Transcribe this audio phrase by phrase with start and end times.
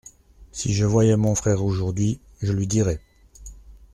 [0.51, 3.01] Si je voyais mon frère aujourd’hui, je lui dirais.